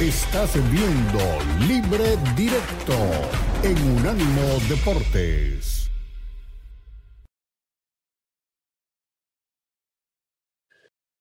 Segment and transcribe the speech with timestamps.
[0.00, 1.20] Estás viendo
[1.68, 2.94] Libre Directo
[3.62, 5.88] en Unánimo Deportes.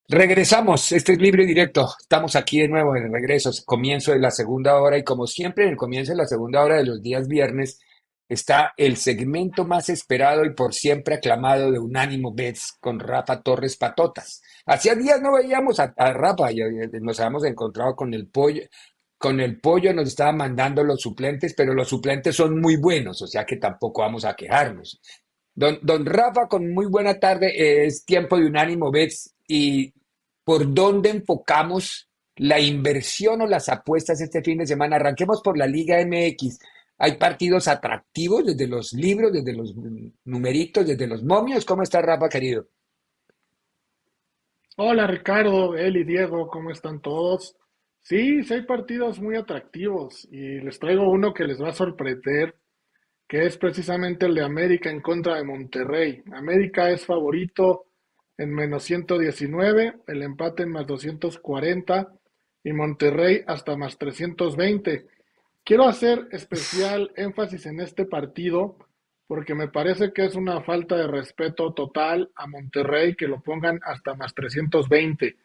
[0.07, 1.87] Regresamos, este es Libre Directo.
[2.01, 5.65] Estamos aquí de nuevo en el regreso, comienzo de la segunda hora y como siempre
[5.65, 7.79] en el comienzo de la segunda hora de los días viernes
[8.33, 13.77] está el segmento más esperado y por siempre aclamado de Unánimo Bets con Rafa Torres
[13.77, 14.41] Patotas.
[14.65, 16.59] Hacía días no veíamos a, Rafa, y,
[17.01, 18.63] nos habíamos encontrado con el pollo,
[19.17, 23.27] con el pollo nos estaba mandando los suplentes, pero los suplentes son muy buenos, o
[23.27, 24.99] sea que tampoco vamos a quejarnos.
[25.55, 29.93] Don, don Rafa, con muy buena tarde, es tiempo de Unánimo Bets y
[30.43, 34.95] por dónde enfocamos la inversión o las apuestas este fin de semana.
[34.95, 36.59] Arranquemos por la Liga MX.
[36.97, 39.73] Hay partidos atractivos desde los libros, desde los
[40.25, 41.65] numeritos, desde los momios.
[41.65, 42.67] ¿Cómo está Rafa, querido?
[44.75, 47.55] Hola Ricardo, Eli, Diego, ¿cómo están todos?
[48.01, 52.55] Sí, sí hay partidos muy atractivos y les traigo uno que les va a sorprender,
[53.27, 56.23] que es precisamente el de América en contra de Monterrey.
[56.33, 57.85] América es favorito
[58.37, 62.11] en menos 119, el empate en más 240
[62.63, 65.05] y Monterrey hasta más 320.
[65.65, 68.75] Quiero hacer especial énfasis en este partido
[69.27, 73.79] porque me parece que es una falta de respeto total a Monterrey que lo pongan
[73.83, 75.37] hasta más 320.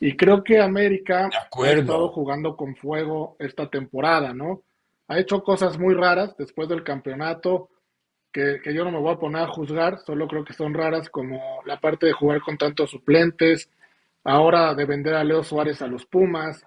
[0.00, 4.62] Y creo que América ha estado jugando con fuego esta temporada, ¿no?
[5.08, 7.70] Ha hecho cosas muy raras después del campeonato
[8.30, 11.08] que, que yo no me voy a poner a juzgar, solo creo que son raras
[11.08, 13.70] como la parte de jugar con tantos suplentes,
[14.22, 16.66] ahora de vender a Leo Suárez a los Pumas,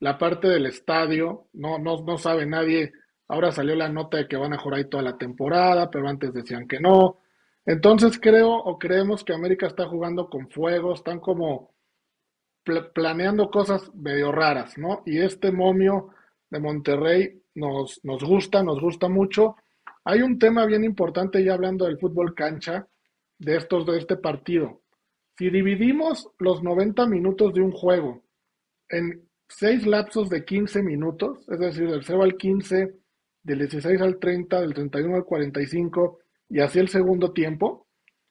[0.00, 2.92] la parte del estadio, no, no, no sabe nadie.
[3.28, 6.32] Ahora salió la nota de que van a jugar ahí toda la temporada, pero antes
[6.32, 7.20] decían que no.
[7.64, 11.74] Entonces creo o creemos que América está jugando con fuego, están como
[12.94, 15.02] planeando cosas medio raras, ¿no?
[15.06, 16.10] Y este momio
[16.50, 19.56] de Monterrey nos, nos gusta, nos gusta mucho.
[20.04, 22.86] Hay un tema bien importante ya hablando del fútbol cancha,
[23.38, 24.82] de estos de este partido.
[25.36, 28.22] Si dividimos los 90 minutos de un juego
[28.88, 32.94] en seis lapsos de 15 minutos, es decir, del 0 al 15,
[33.42, 36.18] del 16 al 30, del 31 al 45
[36.48, 37.86] y así el segundo tiempo,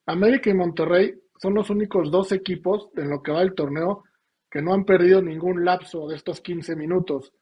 [0.05, 4.03] América y Monterrey son los únicos dos equipos en lo que va el torneo
[4.49, 7.33] que no han perdido ningún lapso de estos 15 minutos.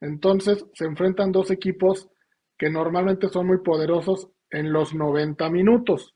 [0.00, 2.08] Entonces se enfrentan dos equipos
[2.56, 6.14] que normalmente son muy poderosos en los 90 minutos.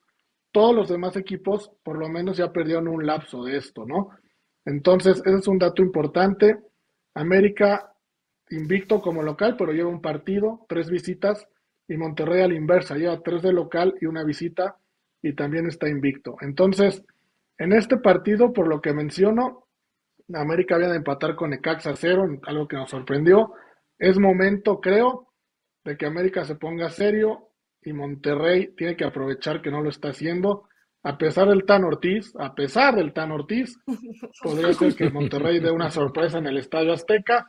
[0.52, 4.10] Todos los demás equipos por lo menos ya perdieron un lapso de esto, ¿no?
[4.64, 6.58] Entonces, ese es un dato importante.
[7.14, 7.94] América
[8.50, 11.46] invicto como local, pero lleva un partido, tres visitas,
[11.88, 14.76] y Monterrey a la inversa, lleva tres de local y una visita,
[15.22, 16.36] y también está invicto.
[16.40, 17.02] Entonces,
[17.58, 19.66] en este partido, por lo que menciono,
[20.32, 23.54] América viene a empatar con Ecaxa cero, algo que nos sorprendió.
[23.98, 25.28] Es momento, creo,
[25.84, 27.50] de que América se ponga serio
[27.82, 30.68] y Monterrey tiene que aprovechar que no lo está haciendo
[31.04, 33.78] a pesar del Tan Ortiz, a pesar del Tan Ortiz,
[34.42, 37.46] podría ser que Monterrey dé una sorpresa en el Estadio Azteca.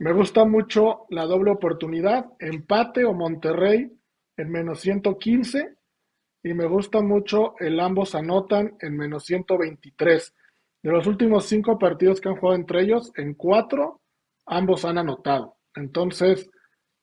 [0.00, 3.90] Me gusta mucho la doble oportunidad, empate o Monterrey
[4.36, 5.76] en menos 115
[6.42, 10.34] y me gusta mucho el ambos anotan en menos 123.
[10.82, 14.00] De los últimos cinco partidos que han jugado entre ellos, en cuatro
[14.46, 15.58] ambos han anotado.
[15.76, 16.50] Entonces,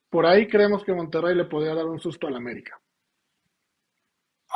[0.10, 2.78] por ahí creemos que Monterrey le podría dar un susto al América.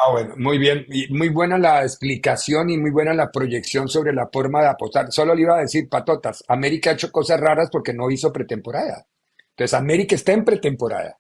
[0.03, 0.83] Ah, bueno, muy bien.
[0.89, 5.11] Y muy buena la explicación y muy buena la proyección sobre la forma de apostar.
[5.11, 9.05] Solo le iba a decir, patotas, América ha hecho cosas raras porque no hizo pretemporada.
[9.49, 11.19] Entonces, América está en pretemporada.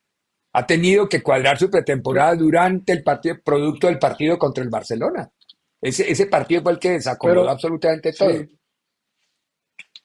[0.53, 5.29] Ha tenido que cuadrar su pretemporada durante el partido, producto del partido contra el Barcelona.
[5.79, 8.47] Ese, ese partido fue el que desacomodó absolutamente todo.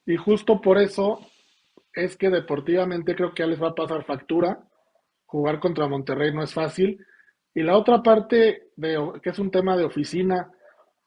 [0.05, 1.21] Y justo por eso
[1.95, 4.69] es que deportivamente creo que ya les va a pasar factura.
[5.25, 6.99] Jugar contra Monterrey no es fácil
[7.57, 10.53] y la otra parte, de, que es un tema de oficina,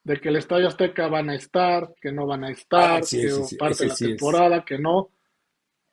[0.03, 3.55] de que el Estadio Azteca van a estar, que no van a estar, ah, que
[3.55, 5.09] parte de la temporada, que no.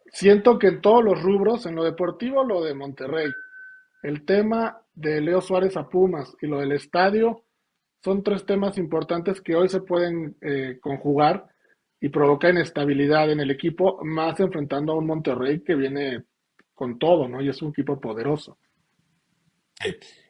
[0.06, 3.30] Siento que en todos los rubros, en lo deportivo, lo de Monterrey,
[4.02, 7.42] el tema de Leo Suárez a Pumas y lo del estadio,
[8.02, 11.48] son tres temas importantes que hoy se pueden eh, conjugar
[12.00, 16.24] y provocar inestabilidad en el equipo, más enfrentando a un Monterrey que viene
[16.72, 17.42] con todo, ¿no?
[17.42, 18.56] Y es un equipo poderoso.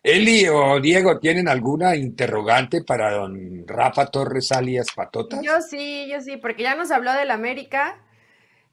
[0.03, 5.41] Eli o Diego, ¿tienen alguna interrogante para don Rafa Torres alias Patota?
[5.43, 7.99] Yo sí, yo sí, porque ya nos habló del América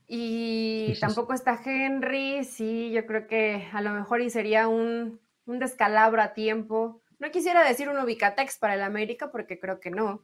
[0.08, 2.44] y tampoco está Henry.
[2.44, 7.02] Sí, yo creo que a lo mejor y sería un, un descalabro a tiempo.
[7.20, 10.24] No quisiera decir un ubicatex para el América porque creo que no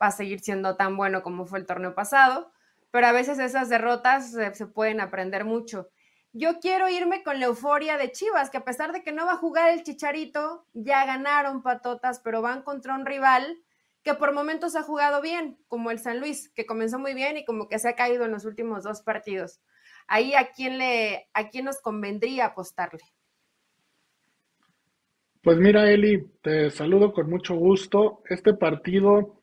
[0.00, 2.52] va a seguir siendo tan bueno como fue el torneo pasado,
[2.90, 5.88] pero a veces esas derrotas se pueden aprender mucho.
[6.32, 9.32] Yo quiero irme con la euforia de Chivas, que a pesar de que no va
[9.32, 13.58] a jugar el Chicharito, ya ganaron patotas, pero van contra un rival
[14.02, 17.44] que por momentos ha jugado bien, como el San Luis, que comenzó muy bien y
[17.44, 19.60] como que se ha caído en los últimos dos partidos.
[20.06, 23.02] Ahí a quién le, a quién nos convendría apostarle.
[25.42, 28.22] Pues mira, Eli, te saludo con mucho gusto.
[28.28, 29.42] Este partido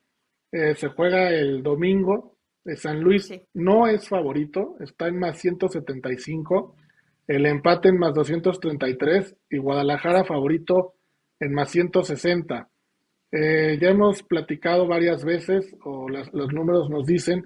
[0.52, 2.35] eh, se juega el domingo.
[2.76, 6.76] San Luis no es favorito, está en más 175,
[7.28, 10.94] el empate en más 233 y Guadalajara favorito
[11.40, 12.68] en más 160.
[13.32, 17.46] Eh, ya hemos platicado varias veces, o los números nos dicen,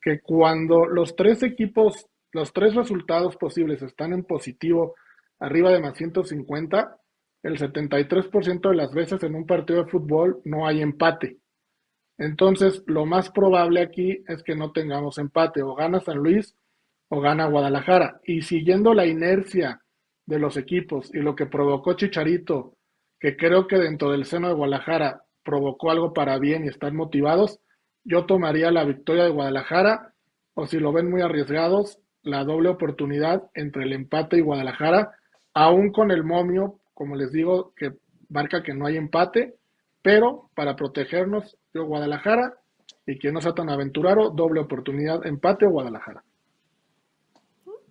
[0.00, 4.94] que cuando los tres equipos, los tres resultados posibles están en positivo
[5.40, 6.96] arriba de más 150,
[7.42, 11.38] el 73% de las veces en un partido de fútbol no hay empate.
[12.18, 16.54] Entonces, lo más probable aquí es que no tengamos empate, o gana San Luis
[17.08, 18.20] o gana Guadalajara.
[18.24, 19.80] Y siguiendo la inercia
[20.26, 22.74] de los equipos y lo que provocó Chicharito,
[23.20, 27.60] que creo que dentro del seno de Guadalajara provocó algo para bien y están motivados,
[28.04, 30.12] yo tomaría la victoria de Guadalajara,
[30.54, 35.12] o si lo ven muy arriesgados, la doble oportunidad entre el empate y Guadalajara,
[35.52, 37.92] aún con el momio como les digo, que
[38.30, 39.56] marca que no hay empate,
[40.00, 42.54] pero para protegernos, Guadalajara
[43.06, 46.22] y que no sea tan aventurado, doble oportunidad, empate o Guadalajara.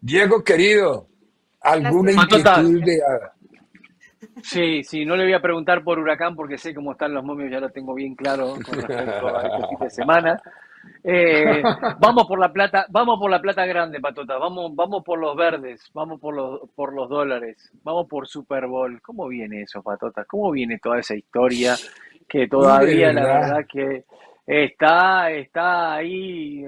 [0.02, 1.08] Diego querido,
[1.62, 3.02] ¿alguna inquietud de...
[4.42, 7.52] Sí, sí, no le voy a preguntar por Huracán porque sé cómo están los momios,
[7.52, 10.42] ya lo tengo bien claro con respecto a este fin de semana.
[11.04, 11.62] Eh,
[12.00, 15.90] vamos por la plata, vamos por la plata grande, patota, vamos, vamos por los verdes,
[15.94, 19.02] vamos por los, por los dólares, vamos por Super Bowl.
[19.02, 20.26] ¿Cómo viene eso, patota?
[20.26, 21.76] ¿Cómo viene toda esa historia
[22.28, 24.06] que todavía la verdad que
[24.46, 26.64] está, está ahí?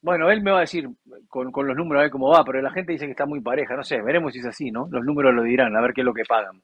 [0.00, 0.88] Bueno, él me va a decir
[1.28, 3.40] con, con los números a ver cómo va, pero la gente dice que está muy
[3.40, 4.86] pareja, no sé, veremos si es así, ¿no?
[4.90, 6.62] Los números lo dirán, a ver qué es lo que pagan.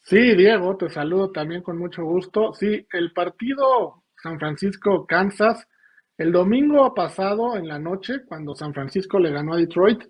[0.00, 2.54] Sí, Diego, te saludo también con mucho gusto.
[2.54, 5.68] Sí, el partido San Francisco, Kansas.
[6.16, 10.02] El domingo pasado en la noche, cuando San Francisco le ganó a Detroit,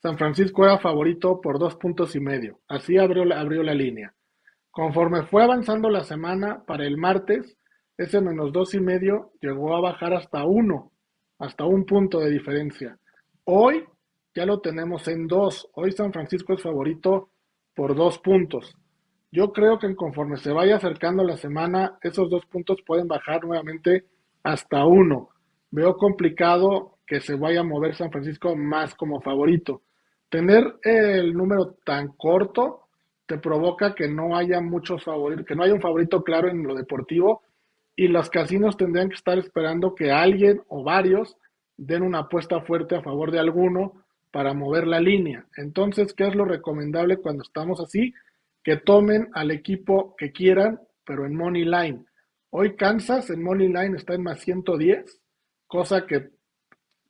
[0.00, 2.60] San Francisco era favorito por dos puntos y medio.
[2.68, 4.14] Así abrió, abrió la línea.
[4.78, 7.56] Conforme fue avanzando la semana, para el martes,
[7.96, 10.92] ese menos dos y medio llegó a bajar hasta uno,
[11.40, 12.96] hasta un punto de diferencia.
[13.42, 13.82] Hoy
[14.36, 15.68] ya lo tenemos en dos.
[15.74, 17.30] Hoy San Francisco es favorito
[17.74, 18.76] por dos puntos.
[19.32, 24.04] Yo creo que conforme se vaya acercando la semana, esos dos puntos pueden bajar nuevamente
[24.44, 25.30] hasta uno.
[25.72, 29.82] Veo complicado que se vaya a mover San Francisco más como favorito.
[30.28, 32.87] Tener el número tan corto
[33.28, 36.74] te provoca que no haya muchos favoritos, que no haya un favorito claro en lo
[36.74, 37.42] deportivo
[37.94, 41.36] y los casinos tendrían que estar esperando que alguien o varios
[41.76, 45.46] den una apuesta fuerte a favor de alguno para mover la línea.
[45.56, 48.12] Entonces, ¿qué es lo recomendable cuando estamos así?
[48.68, 52.04] que tomen al equipo que quieran, pero en Money Line.
[52.50, 55.20] Hoy Kansas en Money Line está en más 110,
[55.66, 56.28] cosa que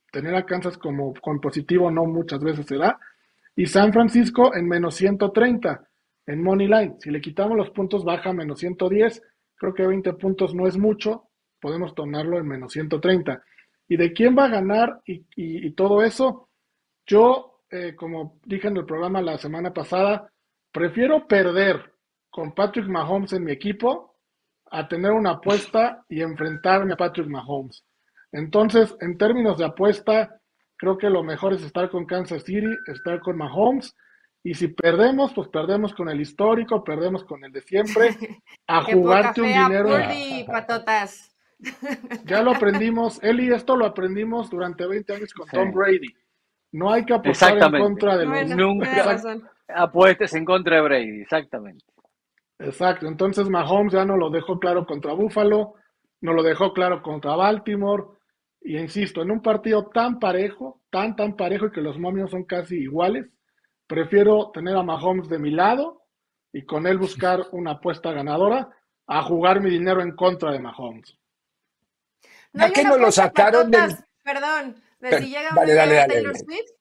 [0.09, 2.97] tener a Kansas como con positivo no muchas veces se da.
[3.57, 5.88] Y San Francisco en menos 130
[6.29, 6.95] en Money Line.
[6.99, 9.21] Si le quitamos los puntos, baja menos 110.
[9.55, 11.29] Creo que 20 puntos no es mucho.
[11.59, 13.43] Podemos tomarlo en menos 130.
[13.87, 16.49] ¿Y de quién va a ganar y, todo eso?
[17.05, 20.31] Yo, eh, como dije en el programa la semana pasada,
[20.71, 21.93] Prefiero perder
[22.29, 24.17] con Patrick Mahomes en mi equipo
[24.69, 27.83] a tener una apuesta y enfrentarme a Patrick Mahomes.
[28.31, 30.39] Entonces, en términos de apuesta,
[30.77, 33.95] creo que lo mejor es estar con Kansas City, estar con Mahomes.
[34.43, 38.09] Y si perdemos, pues perdemos con el histórico, perdemos con el de siempre.
[38.67, 39.89] A jugarte un dinero.
[40.47, 41.25] patotas.
[42.23, 46.15] Ya lo aprendimos, Eli, esto lo aprendimos durante 20 años con Tom Brady.
[46.71, 48.49] No hay que apostar en contra de los.
[48.55, 49.17] Nunca
[49.67, 51.83] apuestes en contra de Brady, exactamente.
[52.59, 53.07] Exacto.
[53.07, 55.75] Entonces Mahomes ya no lo dejó claro contra Buffalo,
[56.21, 58.03] no lo dejó claro contra Baltimore.
[58.61, 62.43] Y insisto, en un partido tan parejo, tan, tan parejo y que los momios son
[62.43, 63.27] casi iguales,
[63.89, 66.05] prefiero tener a Mahomes de mi lado
[66.53, 68.69] y con él buscar una apuesta ganadora
[69.07, 71.17] a jugar mi dinero en contra de Mahomes.
[72.53, 73.95] No ¿A qué no lo sacaron del...
[74.23, 76.71] Perdón, de si llega dale, dale, Taylor Swift,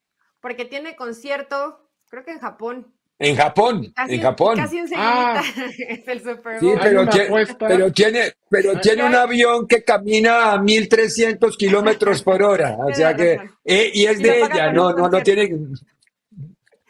[0.41, 2.95] porque tiene concierto, creo que en Japón.
[3.19, 4.57] En Japón, en Japón.
[4.57, 5.43] Casi ah,
[5.88, 6.79] es el Super Bowl.
[6.79, 7.05] Sí, pero,
[7.59, 12.77] pero tiene, pero tiene un avión que camina a 1300 kilómetros por hora.
[12.79, 15.50] O sea que, eh, y es de ella, no, no, no tiene.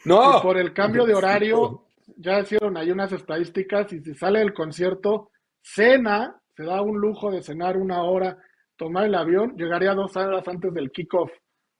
[0.09, 0.41] No.
[0.41, 1.85] por el cambio de horario,
[2.17, 5.29] ya hicieron ahí unas estadísticas y si sale del concierto,
[5.61, 8.37] cena, se da un lujo de cenar una hora
[8.75, 11.29] tomar el avión, llegaría dos horas antes del kickoff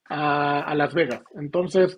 [0.10, 1.22] a, a Las Vegas.
[1.36, 1.98] Entonces,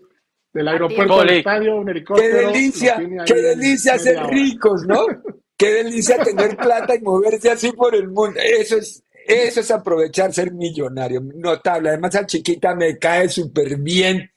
[0.53, 2.41] del aeropuerto al estadio, un ¡Qué helicóptero.
[2.41, 3.01] lo delicia!
[3.25, 4.27] ¡Qué delicia ser hora.
[4.27, 5.05] ricos, ¿no?
[5.57, 8.39] ¡Qué delicia tener plata y moverse así por el mundo!
[8.43, 11.21] Eso es, eso es aprovechar ser millonario.
[11.21, 11.89] Notable.
[11.89, 14.30] Además, a chiquita me cae súper bien.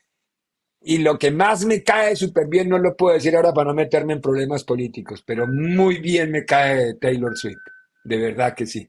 [0.87, 3.73] Y lo que más me cae súper bien, no lo puedo decir ahora para no
[3.75, 7.57] meterme en problemas políticos, pero muy bien me cae Taylor Swift.
[8.03, 8.87] De verdad que sí.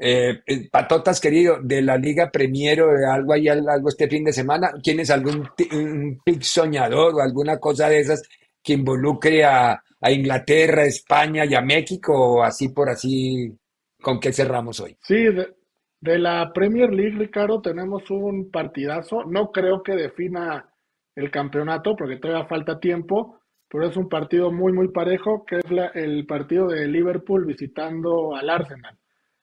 [0.00, 4.08] Eh, eh, Patotas, querido, de la Liga Premier o de algo ahí, al- algo este
[4.08, 8.22] fin de semana, ¿tienes algún un pick soñador o alguna cosa de esas
[8.62, 13.52] que involucre a, a Inglaterra, España y a México o así por así?
[14.00, 14.96] ¿Con qué cerramos hoy?
[15.02, 15.54] Sí, de,
[16.00, 19.24] de la Premier League, Ricardo, tenemos un partidazo.
[19.24, 20.64] No creo que defina
[21.18, 25.70] el campeonato porque todavía falta tiempo, pero es un partido muy, muy parejo, que es
[25.70, 28.96] la- el partido de Liverpool visitando al Arsenal.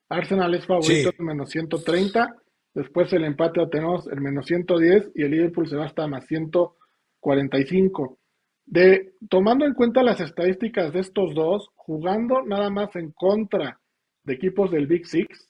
[0.10, 1.15] Arsenal es favorito Sí.
[1.20, 2.36] en menos 130,
[2.74, 6.25] después el empate lo tenemos en menos 110 y el Liverpool se va hasta más
[7.22, 8.17] 145.
[8.65, 13.79] De, tomando en cuenta las estadísticas de estos dos, jugando nada más en contra
[14.24, 15.50] de equipos del Big Six,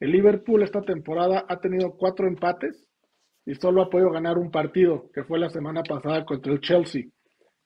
[0.00, 2.88] el Liverpool esta temporada ha tenido cuatro empates
[3.46, 7.04] y solo ha podido ganar un partido, que fue la semana pasada contra el Chelsea.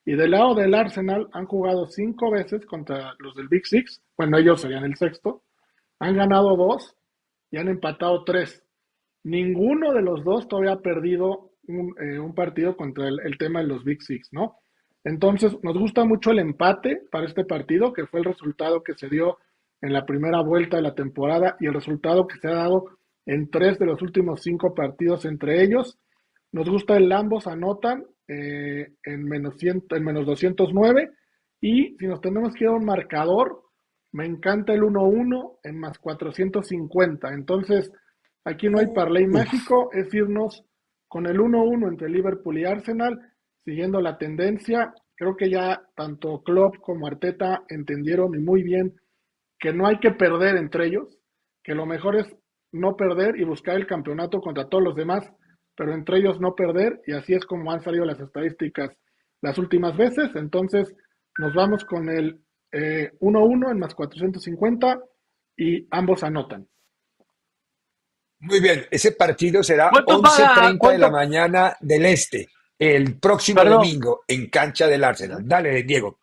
[0.04, 4.38] Y del lado del Arsenal han jugado cinco veces contra los del Big Six, bueno,
[4.38, 5.42] ellos serían el sexto,
[5.98, 6.96] han ganado dos
[7.50, 8.64] y han empatado tres.
[9.24, 13.66] Ninguno de los dos todavía ha perdido un, eh, partido contra el, el tema de
[13.66, 14.56] los Big Six, ¿no?
[15.04, 19.08] Entonces, nos gusta mucho el empate para este partido, que fue el resultado que se
[19.08, 19.38] dio
[19.80, 22.97] en la primera vuelta de la temporada y el resultado que se ha dado
[23.28, 25.98] en tres de los últimos cinco partidos entre ellos.
[26.50, 31.10] Nos gusta el ambos anotan eh, en, menos 100 en menos 209
[31.60, 33.64] y si nos tenemos que ir a un marcador,
[34.12, 37.28] me encanta el 1-1 en más 450.
[37.34, 37.92] Entonces,
[38.44, 40.64] aquí no hay parlay mágico, es irnos
[41.06, 43.20] con el 1-1 entre Liverpool y Arsenal,
[43.62, 44.94] siguiendo la tendencia.
[45.14, 48.94] Creo que ya tanto Klopp como Arteta entendieron y muy bien
[49.58, 51.18] que no hay que perder entre ellos,
[51.62, 52.34] que lo mejor es
[52.72, 55.30] no perder y buscar el campeonato contra todos los demás,
[55.76, 58.90] pero entre ellos no perder, y así es como han salido las estadísticas
[59.40, 60.30] las últimas veces.
[60.34, 60.94] Entonces,
[61.38, 62.40] nos vamos con el
[62.72, 65.00] eh, 1-1 en más 450
[65.56, 66.66] y ambos anotan.
[68.40, 70.70] Muy bien, ese partido será ¿Cuánto paga?
[70.70, 72.48] 11.30 de la mañana del Este,
[72.78, 73.78] el próximo Perdón.
[73.78, 75.40] domingo en cancha del Arsenal.
[75.44, 76.18] Dale, Diego.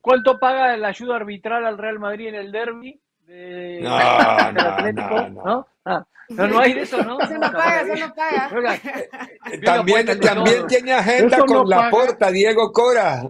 [0.00, 3.00] ¿Cuánto paga la ayuda arbitral al Real Madrid en el derby?
[3.28, 3.80] De...
[3.82, 3.96] No,
[4.54, 5.10] del no, Atlético?
[5.10, 5.44] no, no.
[5.44, 5.66] ¿No?
[5.84, 7.18] Ah, no, no hay de eso, ¿no?
[7.20, 8.50] Eso no paga, eso no paga.
[8.56, 11.90] Oiga, Eh, Yo También, también tiene agenda Eso con no la paga.
[11.90, 13.22] porta, Diego Cora.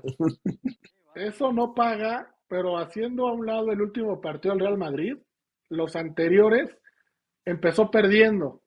[1.15, 5.17] Eso no paga, pero haciendo a un lado el último partido del Real Madrid,
[5.69, 6.77] los anteriores
[7.45, 8.63] empezó perdiendo.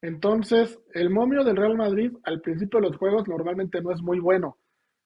[0.00, 4.18] Entonces, el momio del Real Madrid al principio de los juegos normalmente no es muy
[4.18, 4.58] bueno,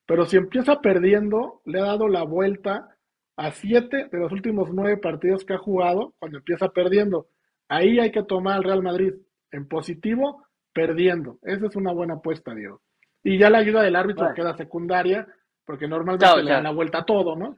[0.06, 2.95] pero si empieza perdiendo, le ha dado la vuelta
[3.36, 7.28] a siete de los últimos nueve partidos que ha jugado cuando empieza perdiendo.
[7.68, 9.12] Ahí hay que tomar al Real Madrid
[9.50, 11.38] en positivo, perdiendo.
[11.42, 12.80] Esa es una buena apuesta, Diego.
[13.22, 14.34] Y ya la ayuda del árbitro Bueno.
[14.36, 15.26] queda secundaria,
[15.64, 16.54] porque normalmente Claro, le claro.
[16.56, 17.56] dan la vuelta a todo, ¿no?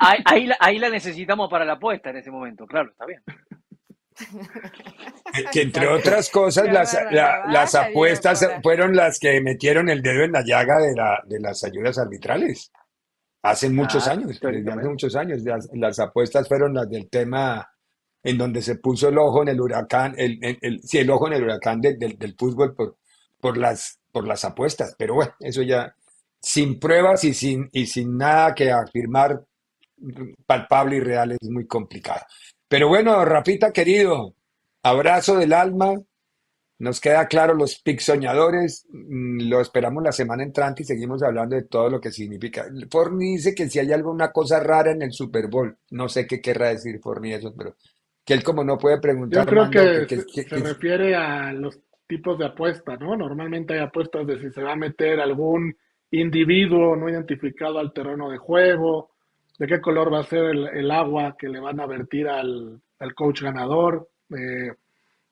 [0.00, 3.22] ahí, ahí la, ahí la necesitamos para la apuesta en ese momento, claro, está bien.
[5.50, 10.32] Que entre otras cosas, las, la- las apuestas fueron las que metieron el dedo en
[10.32, 12.70] la llaga de, la, de las ayudas arbitrales.
[13.42, 15.42] Hace muchos Ah, años, desde hace muchos años.
[15.42, 17.68] Las, las apuestas fueron las del tema
[18.22, 21.26] en donde se puso el ojo en el huracán, el, el, el- sí, el ojo
[21.26, 22.96] en el huracán del fútbol por,
[23.40, 24.94] por las, por las apuestas.
[24.96, 25.94] Pero bueno, eso ya
[26.40, 29.42] sin pruebas y sin, y sin nada que afirmar
[30.46, 32.20] palpable y real es muy complicado.
[32.68, 34.34] Pero bueno, Rafita querido,
[34.82, 35.94] abrazo del alma.
[36.82, 38.86] Nos queda claro los pics soñadores.
[38.90, 42.66] mm, Lo esperamos la semana entrante y seguimos hablando de todo lo que significa.
[42.90, 46.40] Forni dice que si hay alguna cosa rara en el Super Bowl, no sé qué
[46.40, 47.76] querrá decir Forni eso, pero
[48.24, 51.52] que él como no puede Yo preguntar creo más, no, que que- se, refiere a
[51.52, 53.16] los tipos de apuesta, ¿no?
[53.16, 55.74] Normalmente hay apuestas de si se va a meter algún
[56.10, 59.10] individuo no identificado al terreno de juego,
[59.58, 62.80] de qué color va a ser el, el agua que le van a vertir al,
[62.98, 64.72] al coach ganador, eh,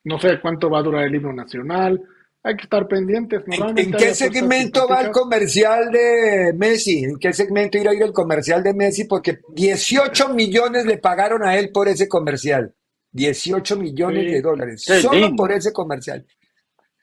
[0.05, 2.01] no sé cuánto va a durar el himno nacional.
[2.43, 3.43] Hay que estar pendientes.
[3.47, 7.05] ¿En, Normalmente en qué segmento va el comercial de Messi?
[7.05, 9.05] ¿En qué segmento irá a ir el comercial de Messi?
[9.05, 12.75] Porque 18 millones le pagaron a él por ese comercial.
[13.13, 14.31] 18 millones Sí.
[14.33, 14.85] de dólares.
[14.87, 15.37] Qué Solo lindo.
[15.37, 16.25] por ese comercial.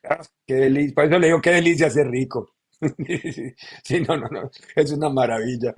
[0.09, 0.95] Ah, Qué delicia.
[0.95, 2.53] Por eso le digo, qué delicia ser rico.
[3.83, 4.49] Sí, no, no, no.
[4.75, 5.73] Es una maravilla.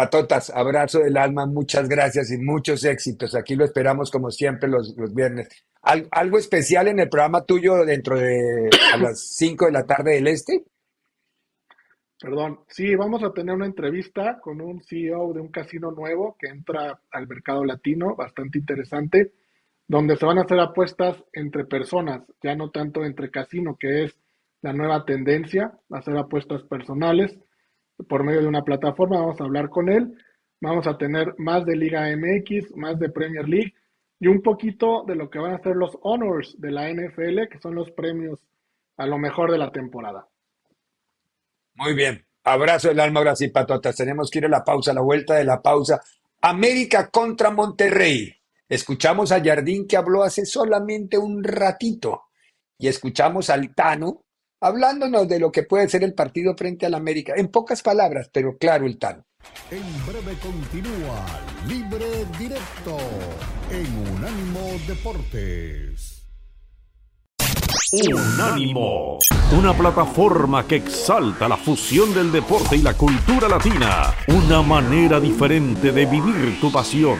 [0.00, 3.34] Patotas, abrazo del alma, muchas gracias y muchos éxitos.
[3.34, 5.46] Aquí lo esperamos como siempre los, los viernes.
[5.82, 10.28] ¿Algo especial en el programa tuyo dentro de a las 5 de la tarde del
[10.28, 10.64] este?
[12.18, 16.48] Perdón, sí, vamos a tener una entrevista con un CEO de un casino nuevo que
[16.48, 19.34] entra al mercado latino, bastante interesante,
[19.86, 24.18] donde se van a hacer apuestas entre personas, ya no tanto entre casino, que es
[24.62, 27.38] la nueva tendencia, hacer apuestas personales
[28.08, 30.16] por medio de una plataforma, vamos a hablar con él,
[30.60, 33.74] vamos a tener más de Liga MX, más de Premier League
[34.18, 37.58] y un poquito de lo que van a ser los honors de la NFL, que
[37.60, 38.38] son los premios
[38.98, 40.28] a lo mejor de la temporada.
[41.74, 42.26] Muy bien.
[42.44, 43.96] Abrazo del alma, ahora sí, patotas.
[43.96, 46.00] Tenemos que ir a la pausa, a la vuelta de la pausa.
[46.42, 48.34] América contra Monterrey.
[48.68, 52.24] Escuchamos a Jardín que habló hace solamente un ratito
[52.78, 54.24] y escuchamos al Tano
[54.60, 57.34] hablándonos de lo que puede ser el partido frente al América.
[57.36, 59.24] En pocas palabras, pero claro el Tano.
[59.70, 61.24] En breve continúa
[61.66, 62.98] Libre Directo
[63.70, 66.16] en Unánimo Deportes.
[67.92, 69.18] Unánimo,
[69.58, 75.90] una plataforma que exalta la fusión del deporte y la cultura latina, una manera diferente
[75.90, 77.18] de vivir tu pasión.